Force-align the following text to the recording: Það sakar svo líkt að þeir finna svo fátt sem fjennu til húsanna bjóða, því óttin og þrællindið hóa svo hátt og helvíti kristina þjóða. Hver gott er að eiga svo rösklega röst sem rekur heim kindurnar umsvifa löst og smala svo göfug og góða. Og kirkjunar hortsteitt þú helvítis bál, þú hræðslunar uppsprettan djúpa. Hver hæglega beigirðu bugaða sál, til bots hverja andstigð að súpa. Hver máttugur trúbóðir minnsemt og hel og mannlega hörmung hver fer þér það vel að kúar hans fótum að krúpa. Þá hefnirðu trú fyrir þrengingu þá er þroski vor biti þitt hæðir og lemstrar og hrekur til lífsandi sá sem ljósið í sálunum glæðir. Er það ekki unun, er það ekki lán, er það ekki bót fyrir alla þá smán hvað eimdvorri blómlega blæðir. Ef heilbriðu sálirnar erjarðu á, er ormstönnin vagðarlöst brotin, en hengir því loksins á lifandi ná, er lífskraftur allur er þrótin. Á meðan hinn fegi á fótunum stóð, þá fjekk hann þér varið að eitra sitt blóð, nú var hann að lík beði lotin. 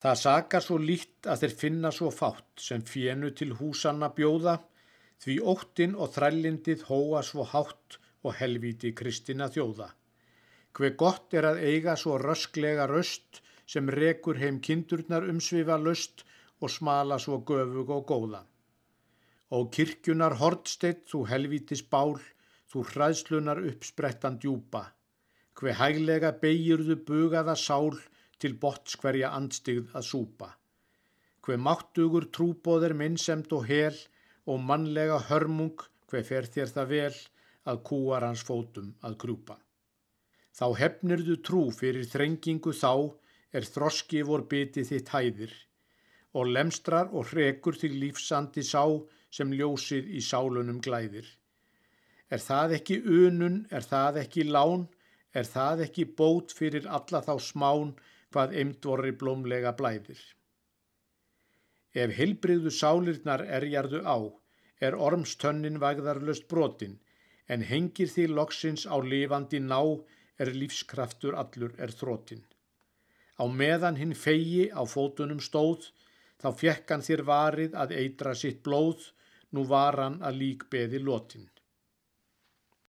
Það 0.00 0.20
sakar 0.22 0.64
svo 0.64 0.78
líkt 0.80 1.28
að 1.28 1.42
þeir 1.42 1.54
finna 1.62 1.90
svo 1.92 2.08
fátt 2.14 2.62
sem 2.66 2.84
fjennu 2.88 3.30
til 3.36 3.50
húsanna 3.58 4.08
bjóða, 4.16 4.56
því 5.20 5.34
óttin 5.52 5.96
og 5.96 6.14
þrællindið 6.14 6.86
hóa 6.88 7.20
svo 7.30 7.44
hátt 7.44 7.98
og 8.24 8.36
helvíti 8.38 8.94
kristina 8.96 9.50
þjóða. 9.52 9.90
Hver 10.72 10.94
gott 11.02 11.34
er 11.36 11.48
að 11.50 11.60
eiga 11.68 11.96
svo 12.00 12.16
rösklega 12.22 12.86
röst 12.88 13.42
sem 13.68 13.90
rekur 13.92 14.38
heim 14.40 14.60
kindurnar 14.64 15.26
umsvifa 15.28 15.76
löst 15.78 16.24
og 16.60 16.72
smala 16.72 17.18
svo 17.18 17.40
göfug 17.50 17.92
og 17.96 18.06
góða. 18.08 18.40
Og 19.56 19.68
kirkjunar 19.74 20.38
hortsteitt 20.40 21.04
þú 21.10 21.26
helvítis 21.28 21.82
bál, 21.82 22.16
þú 22.70 22.86
hræðslunar 22.92 23.60
uppsprettan 23.66 24.38
djúpa. 24.40 24.82
Hver 25.58 25.76
hæglega 25.76 26.30
beigirðu 26.40 26.96
bugaða 27.04 27.56
sál, 27.58 27.98
til 28.42 28.56
bots 28.64 28.96
hverja 29.00 29.30
andstigð 29.36 29.94
að 29.98 30.06
súpa. 30.10 30.50
Hver 31.44 31.60
máttugur 31.66 32.28
trúbóðir 32.36 32.94
minnsemt 32.96 33.52
og 33.56 33.66
hel 33.70 33.96
og 34.50 34.60
mannlega 34.68 35.18
hörmung 35.30 35.86
hver 36.10 36.26
fer 36.26 36.48
þér 36.54 36.72
það 36.74 36.92
vel 36.94 37.16
að 37.70 37.82
kúar 37.88 38.26
hans 38.26 38.44
fótum 38.46 38.92
að 39.06 39.16
krúpa. 39.24 39.56
Þá 40.56 40.66
hefnirðu 40.82 41.36
trú 41.46 41.64
fyrir 41.72 42.08
þrengingu 42.10 42.72
þá 42.76 42.92
er 43.56 43.66
þroski 43.66 44.22
vor 44.26 44.46
biti 44.50 44.84
þitt 44.86 45.12
hæðir 45.14 45.54
og 46.38 46.50
lemstrar 46.54 47.10
og 47.10 47.30
hrekur 47.32 47.78
til 47.78 47.96
lífsandi 48.02 48.62
sá 48.66 48.84
sem 49.30 49.52
ljósið 49.54 50.10
í 50.18 50.22
sálunum 50.22 50.80
glæðir. 50.82 51.26
Er 52.30 52.42
það 52.42 52.76
ekki 52.78 53.00
unun, 53.02 53.64
er 53.70 53.86
það 53.86 54.20
ekki 54.24 54.46
lán, 54.46 54.86
er 55.34 55.46
það 55.46 55.84
ekki 55.86 56.06
bót 56.18 56.54
fyrir 56.54 56.86
alla 56.86 57.22
þá 57.26 57.34
smán 57.42 57.94
hvað 58.34 58.54
eimdvorri 58.62 59.12
blómlega 59.22 59.72
blæðir. 59.78 60.20
Ef 61.94 62.14
heilbriðu 62.14 62.70
sálirnar 62.70 63.42
erjarðu 63.58 64.02
á, 64.06 64.18
er 64.80 64.96
ormstönnin 65.08 65.80
vagðarlöst 65.82 66.46
brotin, 66.52 66.98
en 67.50 67.66
hengir 67.66 68.10
því 68.14 68.26
loksins 68.30 68.86
á 68.86 68.96
lifandi 69.02 69.58
ná, 69.60 69.80
er 70.38 70.54
lífskraftur 70.54 71.34
allur 71.42 71.74
er 71.78 71.90
þrótin. 72.00 72.44
Á 73.42 73.44
meðan 73.60 73.98
hinn 74.00 74.14
fegi 74.14 74.68
á 74.70 74.82
fótunum 74.86 75.40
stóð, 75.42 75.90
þá 76.40 76.48
fjekk 76.60 76.92
hann 76.94 77.04
þér 77.04 77.22
varið 77.28 77.74
að 77.82 77.96
eitra 78.02 78.34
sitt 78.42 78.62
blóð, 78.66 79.10
nú 79.50 79.66
var 79.66 79.98
hann 79.98 80.20
að 80.22 80.38
lík 80.42 80.68
beði 80.70 81.02
lotin. 81.02 81.48